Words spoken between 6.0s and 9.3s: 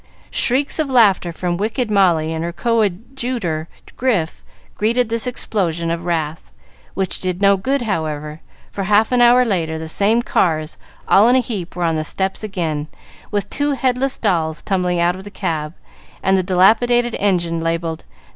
wrath, which did no good, however, for half an